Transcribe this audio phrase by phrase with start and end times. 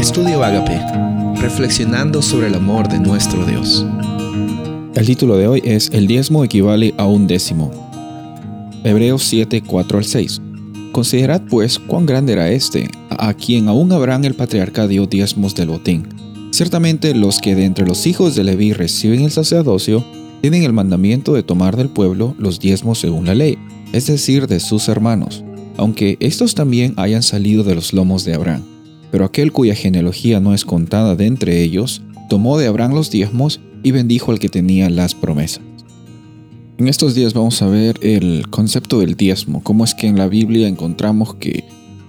[0.00, 0.80] Estudio Agape,
[1.42, 3.84] reflexionando sobre el amor de nuestro Dios.
[4.94, 7.70] El título de hoy es El diezmo equivale a un décimo.
[8.82, 10.40] Hebreos 7, 4 al 6.
[10.92, 15.68] Considerad pues cuán grande era este, a quien aún Abraham el patriarca dio diezmos del
[15.68, 16.08] botín.
[16.50, 20.02] Ciertamente los que de entre los hijos de Leví reciben el sacerdocio,
[20.40, 23.58] tienen el mandamiento de tomar del pueblo los diezmos según la ley,
[23.92, 25.44] es decir, de sus hermanos,
[25.76, 28.79] aunque estos también hayan salido de los lomos de Abraham.
[29.10, 33.60] Pero aquel cuya genealogía no es contada de entre ellos, tomó de Abraham los diezmos
[33.82, 35.62] y bendijo al que tenía las promesas.
[36.78, 40.28] En estos días vamos a ver el concepto del diezmo, cómo es que en la
[40.28, 41.64] Biblia encontramos que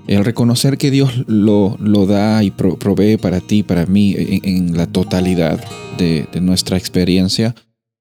[0.08, 4.88] el reconocer que Dios lo, lo da y provee para ti, para mí, en, la
[4.88, 5.64] totalidad
[5.98, 7.56] de, nuestra experiencia,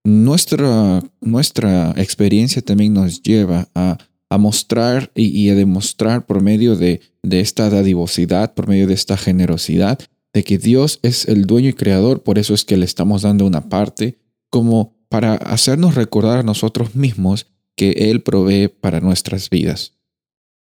[0.04, 3.98] nuestra, nuestra experiencia también nos lleva a,
[4.38, 9.98] mostrar y, a demostrar por medio de, de esta dadivosidad, por medio de esta generosidad,
[10.32, 13.46] de que Dios es el dueño y creador, por eso es que le estamos dando
[13.46, 19.94] una parte, como para hacernos recordar a nosotros mismos que Él provee para nuestras vidas.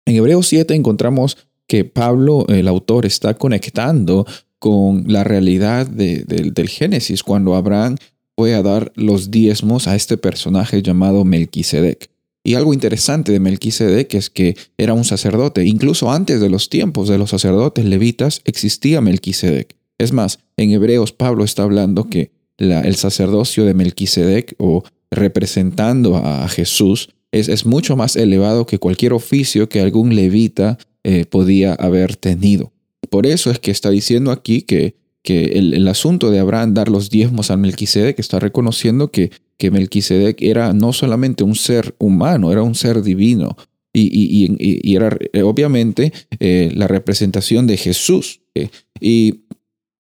[0.05, 4.27] En Hebreos 7 encontramos que Pablo, el autor, está conectando
[4.59, 7.97] con la realidad del Génesis, cuando Abraham
[8.35, 12.09] fue a dar los diezmos a este personaje llamado Melquisedec.
[12.45, 15.65] Y algo interesante de Melquisedec es que era un sacerdote.
[15.65, 19.75] Incluso antes de los tiempos de los sacerdotes levitas existía Melquisedec.
[19.97, 26.47] Es más, en Hebreos Pablo está hablando que el sacerdocio de Melquisedec o representando a
[26.47, 32.71] Jesús es, mucho más elevado que cualquier oficio que algún levita eh, podía haber tenido.
[33.09, 34.95] Por eso es que está diciendo aquí que,
[35.26, 40.42] que el, asunto de Abraham dar los diezmos a Melquisedec está reconociendo que, que Melquisedec
[40.42, 43.58] era no solamente un ser humano, era un ser divino.
[43.92, 48.42] Y, era eh, obviamente eh, la representación de Jesús.
[49.00, 49.46] Y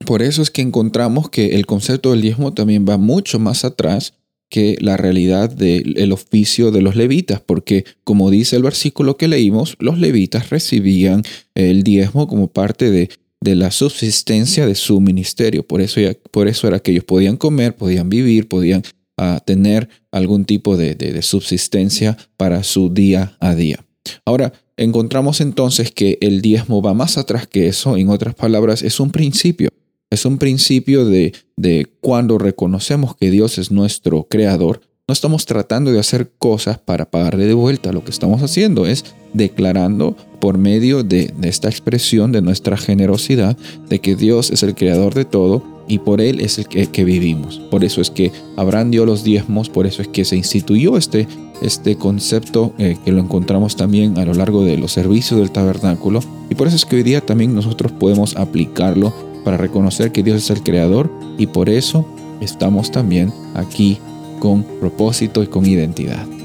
[0.05, 4.13] por eso es que encontramos que el concepto del diezmo también va mucho más atrás
[4.49, 9.75] que la realidad del oficio de los levitas, porque como dice el versículo que leímos,
[9.79, 11.23] los levitas recibían
[11.55, 13.09] el diezmo como parte de,
[13.45, 15.65] de la subsistencia de su ministerio.
[15.65, 16.01] Por eso,
[16.31, 18.83] por eso era que ellos podían comer, podían vivir, podían
[19.17, 23.85] ah, tener algún tipo de, de subsistencia para su día a día.
[24.25, 28.99] Ahora, encontramos entonces que el diezmo va más atrás que eso, en otras palabras, es
[28.99, 29.69] un principio.
[30.09, 35.91] Es un principio de, de cuando reconocemos que Dios es nuestro creador, no estamos tratando
[35.91, 37.91] de hacer cosas para pagarle de vuelta.
[37.91, 39.05] Lo que estamos haciendo es
[39.35, 43.57] declarando por medio de, esta expresión de nuestra generosidad
[43.89, 47.59] de que Dios es el creador de todo y por Él es el que, vivimos.
[47.69, 51.27] Por eso es que Abraham dio los diezmos, por eso es que se instituyó este,
[51.61, 56.21] este concepto eh, que lo encontramos también a lo largo de los servicios del tabernáculo
[56.49, 59.13] y por eso es que hoy día también nosotros podemos aplicarlo
[59.43, 62.05] para reconocer que Dios es el creador y por eso
[62.41, 63.99] estamos también aquí
[64.39, 66.34] con propósito y con identidad.